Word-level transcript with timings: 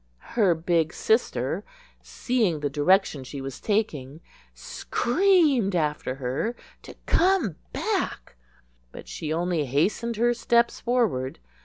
Her 0.33 0.55
big 0.55 0.93
sister, 0.93 1.63
seeing 2.01 2.61
the 2.61 2.71
direction 2.71 3.23
she 3.23 3.39
was 3.39 3.61
taking, 3.61 4.19
screamed 4.51 5.75
after 5.75 6.15
her 6.15 6.55
to 6.81 6.95
come 7.05 7.57
back; 7.71 8.35
but 8.91 9.07
she 9.07 9.31
only 9.31 9.65
hastened 9.65 10.15
her 10.15 10.33
steps 10.33 10.79
forward. 10.79 11.37